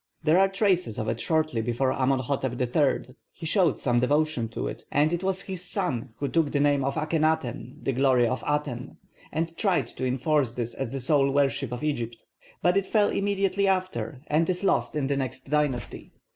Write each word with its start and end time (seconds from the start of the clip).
There 0.23 0.39
are 0.39 0.47
traces 0.49 0.97
of 0.97 1.07
it 1.09 1.19
shortly 1.19 1.61
before 1.61 1.91
Amonhotep 1.93 2.59
in. 2.59 3.15
He 3.31 3.45
showed 3.45 3.77
some 3.77 3.99
devotion 3.99 4.49
to 4.49 4.65
it, 4.67 4.83
and 4.91 5.13
it 5.13 5.23
was 5.23 5.43
his 5.43 5.63
son 5.63 6.09
who 6.17 6.27
took 6.27 6.51
the 6.51 6.59
name 6.59 6.83
of 6.83 6.95
Akhenaten, 6.95 7.83
'the 7.83 7.91
glory 7.91 8.25
of 8.25 8.39
the 8.39 8.51
Aten,' 8.51 8.97
and 9.31 9.55
tried 9.57 9.85
to 9.89 10.03
enforce 10.07 10.55
this 10.55 10.73
as 10.73 10.89
the 10.91 10.99
sole 10.99 11.29
worship 11.29 11.71
of 11.71 11.83
Egypt. 11.83 12.25
But 12.63 12.77
it 12.77 12.87
fell 12.87 13.09
immediately 13.11 13.67
after, 13.67 14.23
and 14.25 14.49
is 14.49 14.63
lost 14.63 14.95
in 14.95 15.05
the 15.05 15.17
next 15.17 15.51
dynasty. 15.51 16.13